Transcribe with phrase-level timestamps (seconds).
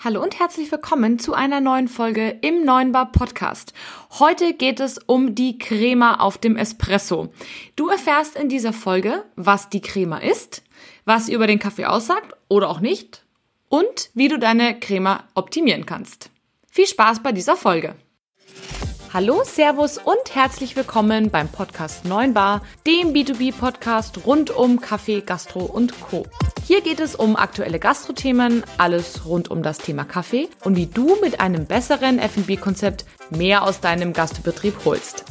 [0.00, 3.72] Hallo und herzlich willkommen zu einer neuen Folge im Neuen Bar Podcast.
[4.20, 7.32] Heute geht es um die Crema auf dem Espresso.
[7.74, 10.62] Du erfährst in dieser Folge, was die Crema ist,
[11.04, 13.24] was sie über den Kaffee aussagt oder auch nicht
[13.68, 16.30] und wie du deine Crema optimieren kannst.
[16.70, 17.96] Viel Spaß bei dieser Folge.
[19.10, 25.60] Hallo, Servus und herzlich willkommen beim Podcast 9 Bar, dem B2B-Podcast rund um Kaffee, Gastro
[25.64, 26.26] und Co.
[26.66, 31.16] Hier geht es um aktuelle Gastrothemen, alles rund um das Thema Kaffee und wie du
[31.22, 35.24] mit einem besseren F&B-Konzept mehr aus deinem Gastbetrieb holst.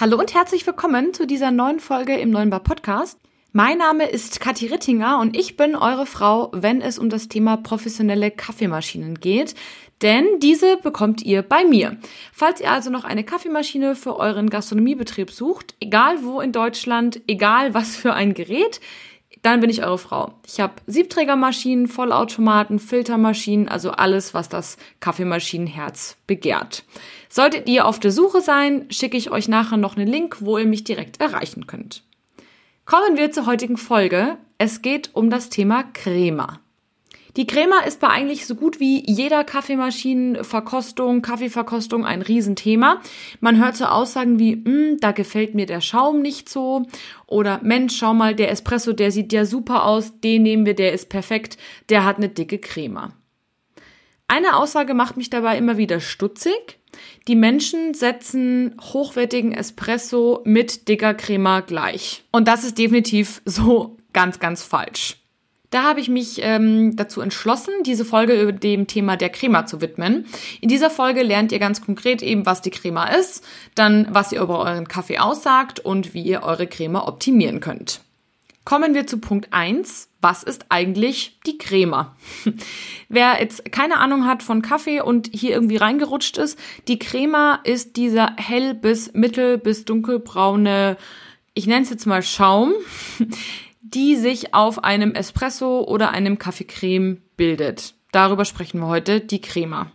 [0.00, 3.18] Hallo und herzlich willkommen zu dieser neuen Folge im 9 Bar Podcast.
[3.56, 7.56] Mein Name ist Kathi Rittinger und ich bin eure Frau, wenn es um das Thema
[7.56, 9.54] professionelle Kaffeemaschinen geht.
[10.02, 11.96] Denn diese bekommt ihr bei mir.
[12.32, 17.74] Falls ihr also noch eine Kaffeemaschine für euren Gastronomiebetrieb sucht, egal wo in Deutschland, egal
[17.74, 18.80] was für ein Gerät,
[19.42, 20.34] dann bin ich eure Frau.
[20.44, 26.82] Ich habe Siebträgermaschinen, Vollautomaten, Filtermaschinen, also alles, was das Kaffeemaschinenherz begehrt.
[27.28, 30.66] Solltet ihr auf der Suche sein, schicke ich euch nachher noch einen Link, wo ihr
[30.66, 32.02] mich direkt erreichen könnt.
[32.86, 34.36] Kommen wir zur heutigen Folge.
[34.58, 36.60] Es geht um das Thema Crema.
[37.34, 43.00] Die Crema ist bei eigentlich so gut wie jeder Kaffeemaschinenverkostung, Kaffeeverkostung ein Riesenthema.
[43.40, 46.82] Man hört so Aussagen wie, hm, da gefällt mir der Schaum nicht so
[47.26, 50.92] oder Mensch, schau mal, der Espresso, der sieht ja super aus, den nehmen wir, der
[50.92, 51.56] ist perfekt,
[51.88, 53.14] der hat eine dicke Crema.
[54.28, 56.78] Eine Aussage macht mich dabei immer wieder stutzig.
[57.28, 62.24] Die Menschen setzen hochwertigen Espresso mit dicker Crema gleich.
[62.30, 65.16] Und das ist definitiv so ganz, ganz falsch.
[65.74, 69.80] Da habe ich mich ähm, dazu entschlossen, diese Folge über dem Thema der Crema zu
[69.80, 70.24] widmen.
[70.60, 74.40] In dieser Folge lernt ihr ganz konkret eben, was die Crema ist, dann was ihr
[74.40, 78.02] über euren Kaffee aussagt und wie ihr eure Crema optimieren könnt.
[78.64, 80.08] Kommen wir zu Punkt 1.
[80.22, 82.16] Was ist eigentlich die Crema?
[83.10, 86.58] Wer jetzt keine Ahnung hat von Kaffee und hier irgendwie reingerutscht ist,
[86.88, 90.96] die Crema ist dieser hell bis mittel bis dunkelbraune,
[91.52, 92.72] ich nenne es jetzt mal Schaum,
[93.82, 97.94] die sich auf einem Espresso oder einem Kaffeecreme bildet.
[98.12, 99.90] Darüber sprechen wir heute, die Crema.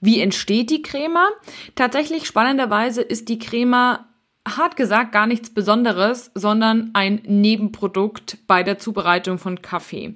[0.00, 1.28] Wie entsteht die Crema?
[1.76, 4.11] Tatsächlich spannenderweise ist die Crema
[4.46, 10.14] hart gesagt gar nichts Besonderes, sondern ein Nebenprodukt bei der Zubereitung von Kaffee.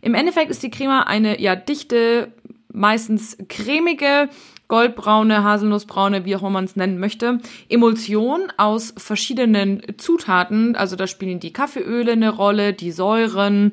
[0.00, 2.32] Im Endeffekt ist die Crema eine ja dichte,
[2.72, 4.28] meistens cremige,
[4.68, 7.38] goldbraune, haselnussbraune, wie auch immer man es nennen möchte,
[7.68, 10.74] Emulsion aus verschiedenen Zutaten.
[10.74, 13.72] Also da spielen die Kaffeeöle eine Rolle, die Säuren,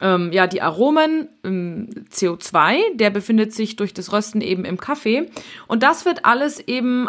[0.00, 5.30] ähm, ja, die Aromen, ähm, CO2, der befindet sich durch das Rösten eben im Kaffee.
[5.66, 7.08] Und das wird alles eben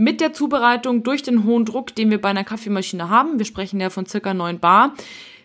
[0.00, 3.80] mit der Zubereitung durch den hohen Druck, den wir bei einer Kaffeemaschine haben, wir sprechen
[3.80, 4.94] ja von circa 9 Bar,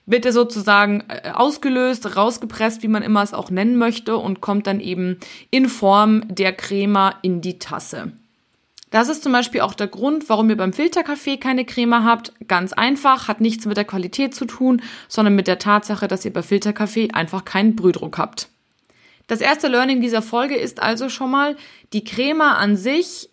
[0.05, 4.65] wird er sozusagen äh, ausgelöst, rausgepresst, wie man immer es auch nennen möchte, und kommt
[4.65, 5.19] dann eben
[5.51, 8.13] in Form der Crema in die Tasse.
[8.91, 12.31] Das ist zum Beispiel auch der Grund, warum ihr beim Filterkaffee keine Crema habt.
[12.47, 16.31] Ganz einfach, hat nichts mit der Qualität zu tun, sondern mit der Tatsache, dass ihr
[16.31, 18.47] bei Filterkaffee einfach keinen Brühdruck habt.
[19.27, 21.57] Das erste Learning dieser Folge ist also schon mal,
[21.91, 23.29] die Crema an sich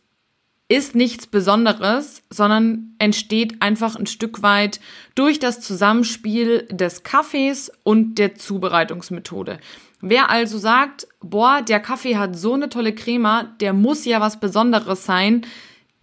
[0.72, 4.80] ist nichts Besonderes, sondern entsteht einfach ein Stück weit
[5.14, 9.58] durch das Zusammenspiel des Kaffees und der Zubereitungsmethode.
[10.00, 14.40] Wer also sagt, boah, der Kaffee hat so eine tolle Crema, der muss ja was
[14.40, 15.42] Besonderes sein,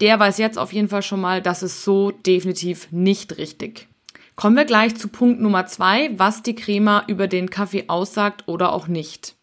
[0.00, 3.88] der weiß jetzt auf jeden Fall schon mal, das ist so definitiv nicht richtig.
[4.36, 8.72] Kommen wir gleich zu Punkt Nummer zwei, was die Crema über den Kaffee aussagt oder
[8.72, 9.34] auch nicht.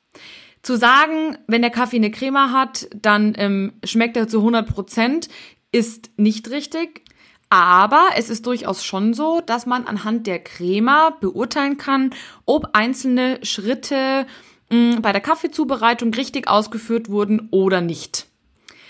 [0.67, 5.29] Zu sagen, wenn der Kaffee eine Crema hat, dann ähm, schmeckt er zu 100 Prozent,
[5.72, 7.03] ist nicht richtig.
[7.50, 12.13] Aber es ist durchaus schon so, dass man anhand der Crema beurteilen kann,
[12.45, 14.28] ob einzelne Schritte
[14.69, 18.28] mh, bei der Kaffeezubereitung richtig ausgeführt wurden oder nicht.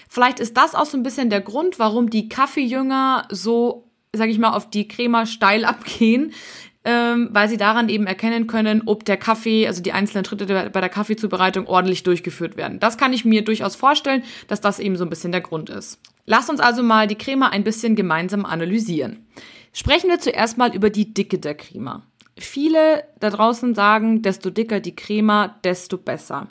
[0.10, 4.40] Vielleicht ist das auch so ein bisschen der Grund, warum die Kaffeejünger so, sag ich
[4.40, 6.34] mal, auf die Crema steil abgehen,
[6.90, 10.80] ähm, weil sie daran eben erkennen können, ob der Kaffee, also die einzelnen Schritte bei
[10.80, 12.80] der Kaffeezubereitung ordentlich durchgeführt werden.
[12.80, 16.00] Das kann ich mir durchaus vorstellen, dass das eben so ein bisschen der Grund ist.
[16.26, 19.26] Lasst uns also mal die Crema ein bisschen gemeinsam analysieren.
[19.74, 22.04] Sprechen wir zuerst mal über die Dicke der Crema.
[22.38, 26.48] Viele da draußen sagen, desto dicker die Crema, desto besser.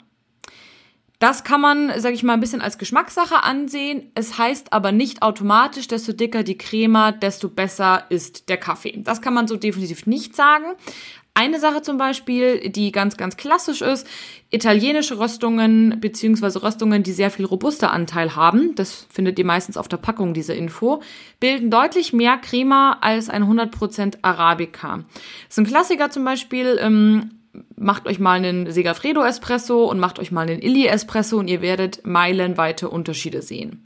[1.19, 4.11] Das kann man, sage ich mal, ein bisschen als Geschmackssache ansehen.
[4.13, 9.01] Es heißt aber nicht automatisch, desto dicker die Crema, desto besser ist der Kaffee.
[9.03, 10.65] Das kann man so definitiv nicht sagen.
[11.33, 14.07] Eine Sache zum Beispiel, die ganz, ganz klassisch ist,
[14.49, 19.87] italienische Röstungen beziehungsweise Röstungen, die sehr viel robuster Anteil haben, das findet ihr meistens auf
[19.87, 21.03] der Packung, diese Info,
[21.39, 25.03] bilden deutlich mehr Crema als ein 100% Arabica.
[25.47, 27.36] Das ist ein Klassiker zum Beispiel, ähm,
[27.75, 31.61] macht euch mal einen Segafredo Espresso und macht euch mal einen Illy Espresso und ihr
[31.61, 33.85] werdet meilenweite Unterschiede sehen.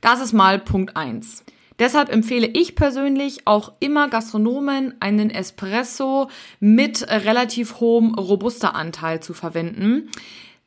[0.00, 1.44] Das ist mal Punkt eins.
[1.78, 9.34] Deshalb empfehle ich persönlich auch immer Gastronomen einen Espresso mit relativ hohem robuster Anteil zu
[9.34, 10.10] verwenden.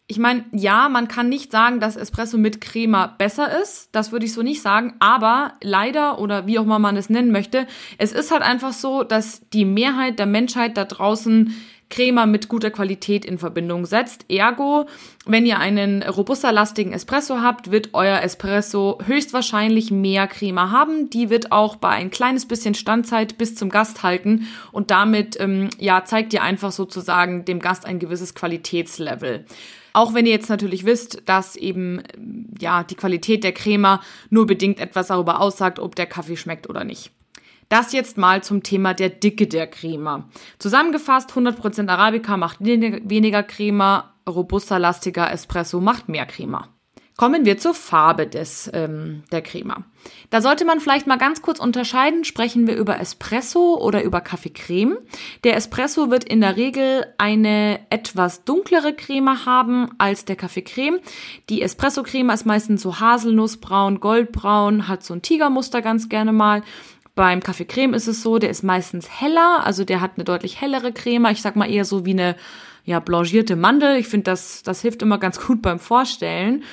[0.05, 3.89] Ich meine, ja, man kann nicht sagen, dass Espresso mit Crema besser ist.
[3.91, 4.95] Das würde ich so nicht sagen.
[4.99, 7.67] Aber leider oder wie auch immer man es nennen möchte,
[7.99, 11.53] es ist halt einfach so, dass die Mehrheit der Menschheit da draußen
[11.89, 14.25] Crema mit guter Qualität in Verbindung setzt.
[14.29, 14.85] Ergo,
[15.25, 21.09] wenn ihr einen robusterlastigen Espresso habt, wird euer Espresso höchstwahrscheinlich mehr Crema haben.
[21.09, 25.69] Die wird auch bei ein kleines bisschen Standzeit bis zum Gast halten und damit ähm,
[25.79, 29.45] ja zeigt ihr einfach sozusagen dem Gast ein gewisses Qualitätslevel.
[29.93, 32.03] Auch wenn ihr jetzt natürlich wisst, dass eben
[32.59, 36.83] ja die Qualität der Crema nur bedingt etwas darüber aussagt, ob der Kaffee schmeckt oder
[36.83, 37.11] nicht.
[37.69, 40.27] Das jetzt mal zum Thema der Dicke der Crema.
[40.57, 46.69] Zusammengefasst, 100% Arabica macht weniger Crema, robusta-lastiger Espresso macht mehr Crema.
[47.19, 49.83] Kommen wir zur Farbe des, ähm, der Crema.
[50.29, 54.97] Da sollte man vielleicht mal ganz kurz unterscheiden, sprechen wir über Espresso oder über Kaffeecreme.
[55.43, 61.01] Der Espresso wird in der Regel eine etwas dunklere Creme haben als der Kaffeecreme.
[61.49, 66.63] Die Espresso-Creme ist meistens so haselnussbraun, goldbraun, hat so ein Tigermuster ganz gerne mal.
[67.15, 70.61] Beim Kaffee Creme ist es so, der ist meistens heller, also der hat eine deutlich
[70.61, 71.25] hellere Creme.
[71.31, 72.35] Ich sag mal eher so wie eine
[72.85, 73.97] ja, blanchierte Mandel.
[73.97, 76.63] Ich finde, das, das hilft immer ganz gut beim Vorstellen.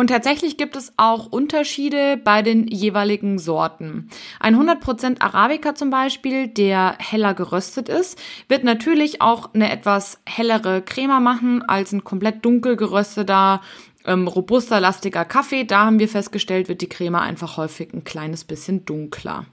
[0.00, 4.08] Und tatsächlich gibt es auch Unterschiede bei den jeweiligen Sorten.
[4.38, 8.16] Ein 100% Arabica zum Beispiel, der heller geröstet ist,
[8.48, 13.60] wird natürlich auch eine etwas hellere Creme machen als ein komplett dunkel gerösteter,
[14.04, 15.64] ähm, robuster, lastiger Kaffee.
[15.64, 19.46] Da haben wir festgestellt, wird die Creme einfach häufig ein kleines bisschen dunkler.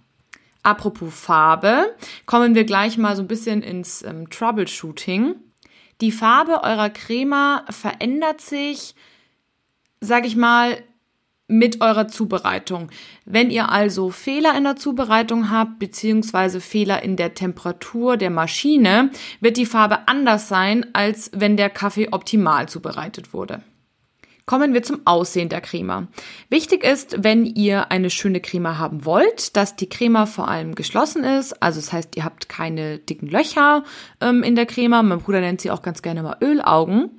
[0.66, 1.96] Apropos Farbe,
[2.26, 5.36] kommen wir gleich mal so ein bisschen ins ähm, Troubleshooting.
[6.02, 8.96] Die Farbe eurer Crema verändert sich,
[10.02, 10.78] sag ich mal,
[11.48, 12.90] mit eurer Zubereitung.
[13.26, 19.12] Wenn ihr also Fehler in der Zubereitung habt, beziehungsweise Fehler in der Temperatur der Maschine,
[19.42, 23.62] wird die Farbe anders sein, als wenn der Kaffee optimal zubereitet wurde.
[24.48, 26.08] Kommen wir zum Aussehen der Crema.
[26.50, 31.24] Wichtig ist, wenn ihr eine schöne Crema haben wollt, dass die Crema vor allem geschlossen
[31.24, 31.64] ist.
[31.64, 33.84] Also das heißt, ihr habt keine dicken Löcher
[34.22, 35.02] ähm, in der Crema.
[35.02, 37.10] Mein Bruder nennt sie auch ganz gerne mal Ölaugen.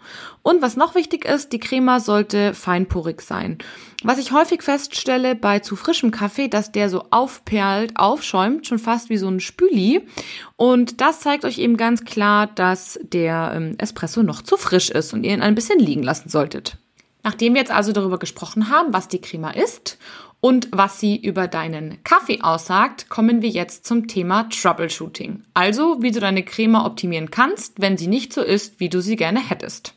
[0.43, 3.58] Und was noch wichtig ist, die Crema sollte feinporig sein.
[4.05, 9.11] Was ich häufig feststelle bei zu frischem Kaffee, dass der so aufperlt, aufschäumt, schon fast
[9.11, 10.06] wie so ein Spüli.
[10.55, 15.12] Und das zeigt euch eben ganz klar, dass der ähm, Espresso noch zu frisch ist
[15.12, 16.79] und ihr ihn ein bisschen liegen lassen solltet.
[17.26, 19.99] Nachdem wir jetzt also darüber gesprochen haben, was die Crema ist
[20.38, 25.43] und was sie über deinen Kaffee aussagt, kommen wir jetzt zum Thema Troubleshooting.
[25.52, 29.17] Also, wie du deine Crema optimieren kannst, wenn sie nicht so ist, wie du sie
[29.17, 29.94] gerne hättest.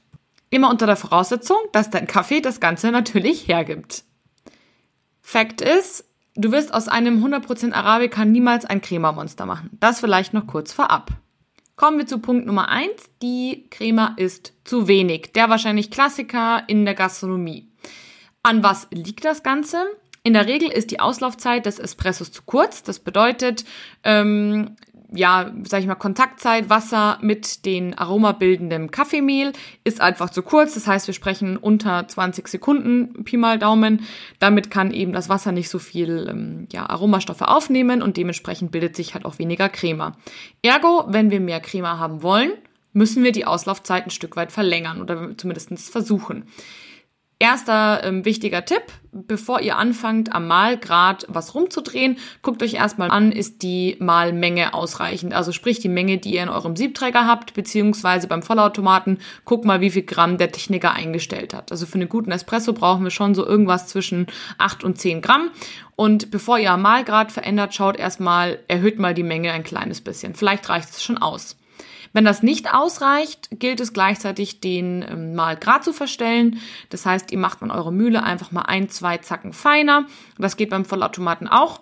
[0.49, 4.05] Immer unter der Voraussetzung, dass dein Kaffee das Ganze natürlich hergibt.
[5.21, 9.69] Fakt ist, du wirst aus einem 100% Arabica niemals ein Crema-Monster machen.
[9.79, 11.11] Das vielleicht noch kurz vorab.
[11.79, 13.09] Kommen wir zu Punkt Nummer eins.
[13.21, 15.31] Die Crema ist zu wenig.
[15.33, 17.69] Der wahrscheinlich Klassiker in der Gastronomie.
[18.43, 19.85] An was liegt das Ganze?
[20.23, 22.83] In der Regel ist die Auslaufzeit des Espressos zu kurz.
[22.83, 23.63] Das bedeutet,
[24.03, 24.75] ähm,
[25.11, 30.75] ja, sag ich mal, Kontaktzeit Wasser mit den aromabildenden Kaffeemehl ist einfach zu kurz.
[30.75, 34.05] Das heißt, wir sprechen unter 20 Sekunden, Pi mal Daumen.
[34.39, 38.95] Damit kann eben das Wasser nicht so viel ähm, ja, Aromastoffe aufnehmen und dementsprechend bildet
[38.95, 40.15] sich halt auch weniger Crema.
[40.61, 42.51] Ergo, wenn wir mehr Crema haben wollen,
[42.93, 46.45] müssen wir die Auslaufzeit ein Stück weit verlängern oder zumindest versuchen.
[47.41, 53.31] Erster ähm, wichtiger Tipp, bevor ihr anfangt am Mahlgrad was rumzudrehen, guckt euch erstmal an,
[53.31, 55.33] ist die Mahlmenge ausreichend.
[55.33, 59.79] Also sprich die Menge, die ihr in eurem Siebträger habt, beziehungsweise beim Vollautomaten, guckt mal,
[59.79, 61.71] wie viel Gramm der Techniker eingestellt hat.
[61.71, 64.27] Also für einen guten Espresso brauchen wir schon so irgendwas zwischen
[64.57, 65.51] 8 und 10 Gramm.
[65.95, 70.35] Und bevor ihr am Mahlgrad verändert, schaut erstmal, erhöht mal die Menge ein kleines bisschen.
[70.35, 71.55] Vielleicht reicht es schon aus.
[72.13, 76.59] Wenn das nicht ausreicht, gilt es gleichzeitig, den ähm, Mahlgrad zu verstellen.
[76.89, 80.05] Das heißt, ihr macht man eure Mühle einfach mal ein, zwei Zacken feiner.
[80.37, 81.81] Das geht beim Vollautomaten auch.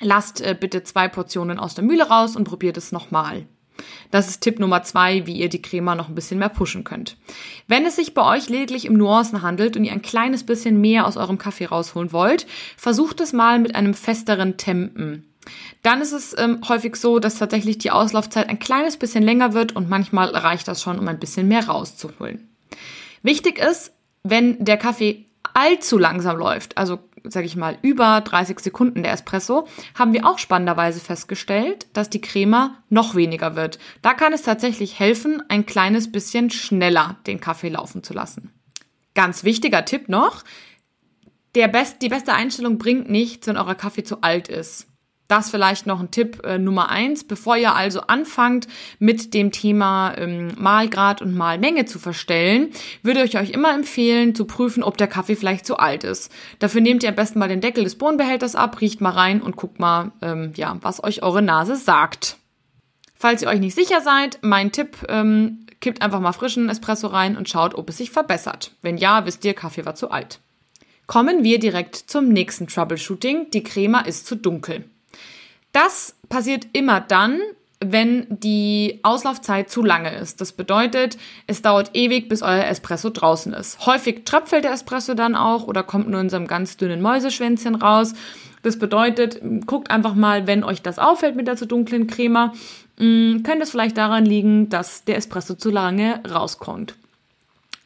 [0.00, 3.46] Lasst äh, bitte zwei Portionen aus der Mühle raus und probiert es nochmal.
[4.10, 7.16] Das ist Tipp Nummer zwei, wie ihr die Crema noch ein bisschen mehr pushen könnt.
[7.66, 11.06] Wenn es sich bei euch lediglich um Nuancen handelt und ihr ein kleines bisschen mehr
[11.06, 15.29] aus eurem Kaffee rausholen wollt, versucht es mal mit einem festeren Tempen.
[15.82, 19.74] Dann ist es ähm, häufig so, dass tatsächlich die Auslaufzeit ein kleines bisschen länger wird
[19.74, 22.48] und manchmal reicht das schon, um ein bisschen mehr rauszuholen.
[23.22, 23.92] Wichtig ist,
[24.22, 29.66] wenn der Kaffee allzu langsam läuft, also sage ich mal über 30 Sekunden der Espresso,
[29.94, 33.78] haben wir auch spannenderweise festgestellt, dass die Crema noch weniger wird.
[34.02, 38.52] Da kann es tatsächlich helfen, ein kleines bisschen schneller den Kaffee laufen zu lassen.
[39.14, 40.44] Ganz wichtiger Tipp noch,
[41.54, 44.86] der best, die beste Einstellung bringt nichts, wenn euer Kaffee zu alt ist.
[45.30, 47.22] Das vielleicht noch ein Tipp äh, Nummer eins.
[47.22, 48.66] Bevor ihr also anfangt
[48.98, 52.70] mit dem Thema ähm, Mahlgrad und Mahlmenge zu verstellen,
[53.04, 56.32] würde ich euch immer empfehlen zu prüfen, ob der Kaffee vielleicht zu alt ist.
[56.58, 59.54] Dafür nehmt ihr am besten mal den Deckel des Bohnenbehälters ab, riecht mal rein und
[59.54, 62.36] guckt mal, ähm, ja, was euch eure Nase sagt.
[63.14, 67.36] Falls ihr euch nicht sicher seid, mein Tipp, ähm, kippt einfach mal frischen Espresso rein
[67.36, 68.72] und schaut, ob es sich verbessert.
[68.82, 70.40] Wenn ja, wisst ihr, Kaffee war zu alt.
[71.06, 73.50] Kommen wir direkt zum nächsten Troubleshooting.
[73.50, 74.86] Die Crema ist zu dunkel.
[75.72, 77.40] Das passiert immer dann,
[77.82, 80.40] wenn die Auslaufzeit zu lange ist.
[80.40, 83.86] Das bedeutet, es dauert ewig, bis euer Espresso draußen ist.
[83.86, 87.76] Häufig tröpfelt der Espresso dann auch oder kommt nur in so einem ganz dünnen Mäuseschwänzchen
[87.76, 88.14] raus.
[88.62, 92.52] Das bedeutet, guckt einfach mal, wenn euch das auffällt mit der zu dunklen Crema,
[92.98, 96.94] mm, könnte es vielleicht daran liegen, dass der Espresso zu lange rauskommt.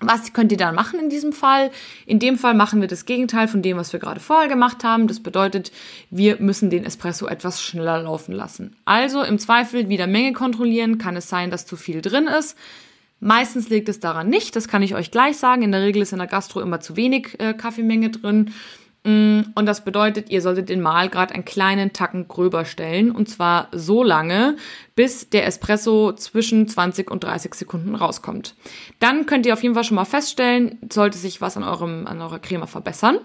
[0.06, 1.70] Was könnt ihr dann machen in diesem Fall?
[2.06, 5.08] In dem Fall machen wir das Gegenteil von dem, was wir gerade vorher gemacht haben.
[5.08, 5.72] Das bedeutet,
[6.10, 8.76] wir müssen den Espresso etwas schneller laufen lassen.
[8.84, 10.98] Also im Zweifel wieder Menge kontrollieren.
[10.98, 12.56] Kann es sein, dass zu viel drin ist?
[13.20, 15.62] Meistens liegt es daran nicht, das kann ich euch gleich sagen.
[15.62, 18.52] In der Regel ist in der Gastro immer zu wenig äh, Kaffeemenge drin.
[19.04, 23.10] Mm, und das bedeutet, ihr solltet den Mahlgrad einen kleinen Tacken gröber stellen.
[23.10, 24.56] Und zwar so lange,
[24.96, 28.54] bis der Espresso zwischen 20 und 30 Sekunden rauskommt.
[29.00, 32.20] Dann könnt ihr auf jeden Fall schon mal feststellen, sollte sich was an, eurem, an
[32.20, 33.18] eurer Creme verbessern.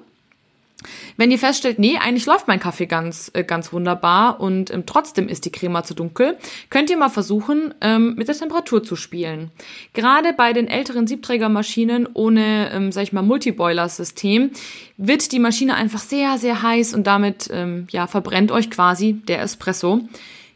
[1.17, 5.27] Wenn ihr feststellt, nee, eigentlich läuft mein Kaffee ganz, äh, ganz wunderbar und ähm, trotzdem
[5.27, 6.37] ist die Crema zu dunkel,
[6.69, 9.51] könnt ihr mal versuchen, ähm, mit der Temperatur zu spielen.
[9.93, 14.51] Gerade bei den älteren Siebträgermaschinen ohne, ähm, sag ich mal, Multiboiler-System
[14.97, 19.41] wird die Maschine einfach sehr, sehr heiß und damit, ähm, ja, verbrennt euch quasi der
[19.41, 20.01] Espresso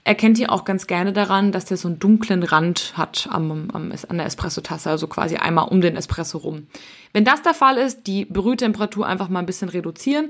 [0.03, 3.93] erkennt ihr auch ganz gerne daran, dass der so einen dunklen Rand hat am, am,
[4.09, 6.67] an der Espressotasse, also quasi einmal um den Espresso rum.
[7.13, 10.29] Wenn das der Fall ist, die Brühtemperatur einfach mal ein bisschen reduzieren.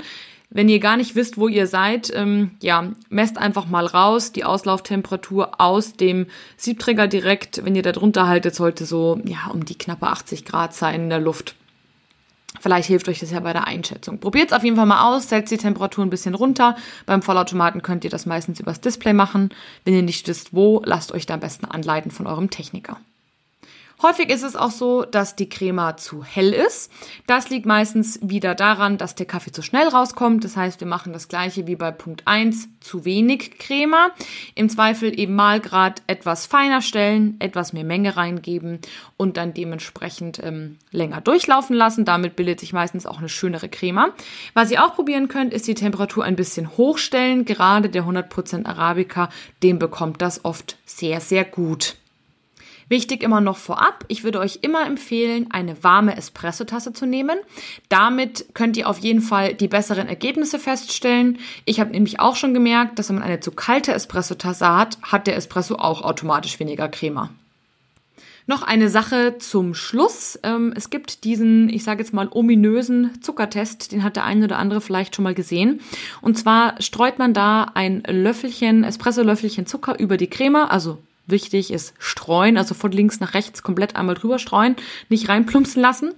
[0.55, 4.43] Wenn ihr gar nicht wisst, wo ihr seid, ähm, ja, messt einfach mal raus die
[4.43, 6.27] Auslauftemperatur aus dem
[6.57, 7.65] Siebträger direkt.
[7.65, 11.09] Wenn ihr da drunter haltet, sollte so ja um die knappe 80 Grad sein in
[11.09, 11.55] der Luft.
[12.59, 14.19] Vielleicht hilft euch das ja bei der Einschätzung.
[14.19, 16.75] Probiert es auf jeden Fall mal aus, setzt die Temperatur ein bisschen runter.
[17.05, 19.49] Beim Vollautomaten könnt ihr das meistens übers Display machen.
[19.85, 22.99] Wenn ihr nicht wisst, wo, lasst euch da am besten anleiten von eurem Techniker.
[24.03, 26.91] Häufig ist es auch so, dass die Crema zu hell ist.
[27.25, 30.43] Das liegt meistens wieder daran, dass der Kaffee zu schnell rauskommt.
[30.43, 34.09] Das heißt, wir machen das gleiche wie bei Punkt 1, zu wenig Crema.
[34.55, 38.79] Im Zweifel eben mal gerade etwas feiner stellen, etwas mehr Menge reingeben
[39.15, 42.03] und dann dementsprechend ähm, länger durchlaufen lassen.
[42.03, 44.09] Damit bildet sich meistens auch eine schönere Crema.
[44.53, 47.45] Was ihr auch probieren könnt, ist die Temperatur ein bisschen hochstellen.
[47.45, 49.29] Gerade der 100% Arabica,
[49.63, 51.95] dem bekommt das oft sehr, sehr gut.
[52.93, 57.39] Wichtig immer noch vorab, ich würde euch immer empfehlen, eine warme Espresso-Tasse zu nehmen.
[57.89, 61.39] Damit könnt ihr auf jeden Fall die besseren Ergebnisse feststellen.
[61.65, 65.25] Ich habe nämlich auch schon gemerkt, dass wenn man eine zu kalte Espresso-Tasse hat, hat
[65.25, 67.31] der Espresso auch automatisch weniger Crema.
[68.45, 70.37] Noch eine Sache zum Schluss.
[70.43, 74.59] Ähm, es gibt diesen, ich sage jetzt mal, ominösen Zuckertest, den hat der eine oder
[74.59, 75.81] andere vielleicht schon mal gesehen.
[76.21, 81.93] Und zwar streut man da ein Löffelchen, Espresso-Löffelchen Zucker über die Creme, also Wichtig ist
[81.99, 84.75] streuen, also von links nach rechts komplett einmal drüber streuen,
[85.07, 86.13] nicht reinplumpsen lassen.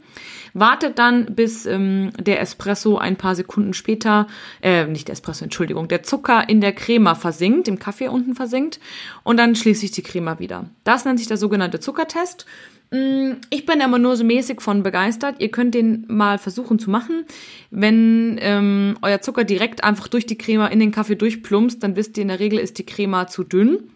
[0.54, 4.28] Wartet dann, bis ähm, der Espresso ein paar Sekunden später,
[4.64, 8.80] äh, nicht der Espresso, Entschuldigung, der Zucker in der Crema versinkt, im Kaffee unten versinkt
[9.24, 10.70] und dann schließe ich die Crema wieder.
[10.84, 12.48] Das nennt sich der sogenannte Zuckertest.
[12.90, 15.36] Mm, ich bin immer nur so mäßig von begeistert.
[15.40, 17.26] Ihr könnt den mal versuchen zu machen.
[17.70, 22.18] Wenn ähm, euer Zucker direkt einfach durch die Crema in den Kaffee durchplumpst, dann wisst
[22.18, 23.92] ihr, in der Regel ist die Crema zu dünn.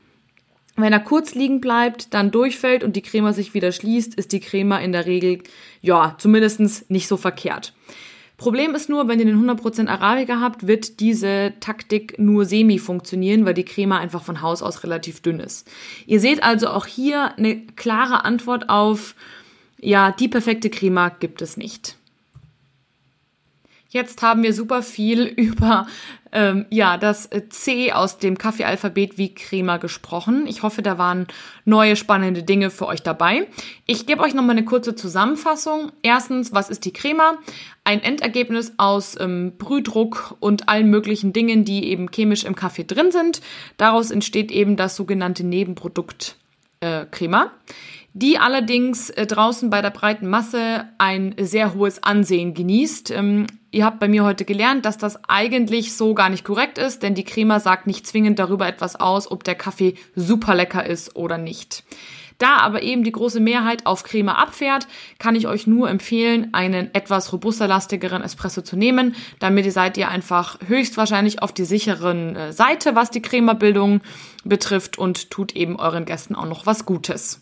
[0.81, 4.39] Wenn er kurz liegen bleibt, dann durchfällt und die Crema sich wieder schließt, ist die
[4.39, 5.39] Crema in der Regel,
[5.81, 7.73] ja, zumindest nicht so verkehrt.
[8.39, 13.45] Problem ist nur, wenn ihr den 100% Arabica habt, wird diese Taktik nur semi funktionieren,
[13.45, 15.69] weil die Crema einfach von Haus aus relativ dünn ist.
[16.05, 19.15] Ihr seht also auch hier eine klare Antwort auf,
[19.81, 21.98] ja, die perfekte Crema gibt es nicht.
[23.91, 25.87] Jetzt haben wir super viel über
[26.31, 30.45] ähm, ja das C aus dem Kaffeealphabet wie Crema gesprochen.
[30.47, 31.25] Ich hoffe, da waren
[31.65, 33.47] neue spannende Dinge für euch dabei.
[33.87, 35.91] Ich gebe euch noch mal eine kurze Zusammenfassung.
[36.03, 37.39] Erstens, was ist die Crema?
[37.83, 43.11] Ein Endergebnis aus ähm, Brühdruck und allen möglichen Dingen, die eben chemisch im Kaffee drin
[43.11, 43.41] sind.
[43.77, 46.35] Daraus entsteht eben das sogenannte Nebenprodukt
[46.81, 47.51] äh, Crema
[48.13, 53.11] die allerdings äh, draußen bei der breiten Masse ein sehr hohes Ansehen genießt.
[53.11, 57.03] Ähm, ihr habt bei mir heute gelernt, dass das eigentlich so gar nicht korrekt ist,
[57.03, 61.15] denn die Crema sagt nicht zwingend darüber etwas aus, ob der Kaffee super lecker ist
[61.15, 61.83] oder nicht.
[62.39, 64.87] Da aber eben die große Mehrheit auf Creme abfährt,
[65.19, 69.13] kann ich euch nur empfehlen, einen etwas robuster lastigeren Espresso zu nehmen.
[69.39, 74.01] Damit seid ihr einfach höchstwahrscheinlich auf die sicheren äh, Seite, was die Cremabildung
[74.45, 77.41] betrifft und tut eben euren Gästen auch noch was Gutes.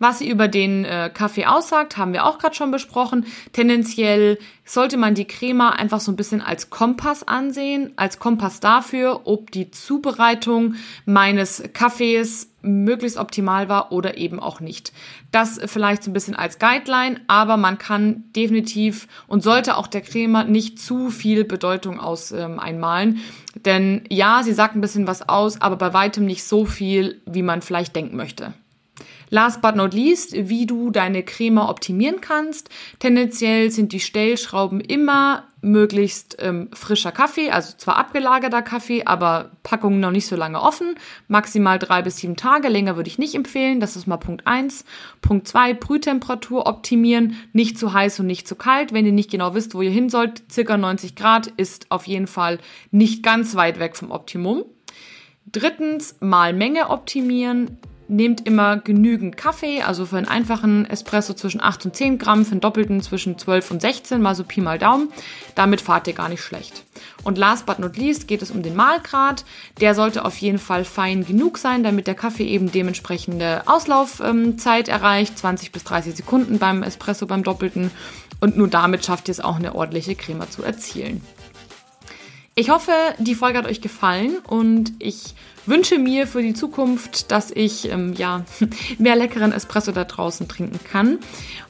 [0.00, 3.26] Was sie über den äh, Kaffee aussagt, haben wir auch gerade schon besprochen.
[3.52, 9.20] Tendenziell sollte man die Crema einfach so ein bisschen als Kompass ansehen, als Kompass dafür,
[9.24, 14.94] ob die Zubereitung meines Kaffees möglichst optimal war oder eben auch nicht.
[15.32, 20.00] Das vielleicht so ein bisschen als Guideline, aber man kann definitiv und sollte auch der
[20.00, 23.20] Crema nicht zu viel Bedeutung aus ähm, einmalen.
[23.66, 27.42] Denn ja, sie sagt ein bisschen was aus, aber bei weitem nicht so viel, wie
[27.42, 28.54] man vielleicht denken möchte.
[29.30, 32.68] Last but not least, wie du deine Creme optimieren kannst.
[32.98, 40.00] Tendenziell sind die Stellschrauben immer möglichst ähm, frischer Kaffee, also zwar abgelagerter Kaffee, aber Packungen
[40.00, 40.94] noch nicht so lange offen.
[41.28, 43.78] Maximal drei bis sieben Tage, länger würde ich nicht empfehlen.
[43.78, 44.84] Das ist mal Punkt eins.
[45.20, 48.92] Punkt zwei: Brühtemperatur optimieren, nicht zu heiß und nicht zu kalt.
[48.92, 52.26] Wenn ihr nicht genau wisst, wo ihr hin sollt, circa 90 Grad ist auf jeden
[52.26, 52.58] Fall
[52.90, 54.64] nicht ganz weit weg vom Optimum.
[55.52, 57.78] Drittens, mal Menge optimieren.
[58.12, 62.50] Nehmt immer genügend Kaffee, also für einen einfachen Espresso zwischen 8 und 10 Gramm, für
[62.50, 65.12] einen doppelten zwischen 12 und 16, mal so Pi mal Daumen.
[65.54, 66.82] Damit fahrt ihr gar nicht schlecht.
[67.22, 69.44] Und last but not least geht es um den Mahlgrad.
[69.80, 75.38] Der sollte auf jeden Fall fein genug sein, damit der Kaffee eben dementsprechende Auslaufzeit erreicht,
[75.38, 77.92] 20 bis 30 Sekunden beim Espresso beim doppelten.
[78.40, 81.22] Und nur damit schafft ihr es auch eine ordentliche Creme zu erzielen.
[82.56, 85.34] Ich hoffe, die Folge hat euch gefallen und ich
[85.66, 88.44] wünsche mir für die Zukunft, dass ich ähm, ja,
[88.98, 91.18] mehr leckeren Espresso da draußen trinken kann.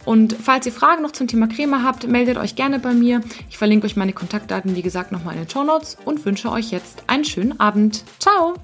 [0.05, 3.21] Und falls ihr Fragen noch zum Thema Creme habt, meldet euch gerne bei mir.
[3.51, 6.71] Ich verlinke euch meine Kontaktdaten, wie gesagt, nochmal in den Show Notes und wünsche euch
[6.71, 8.03] jetzt einen schönen Abend.
[8.19, 8.55] Ciao!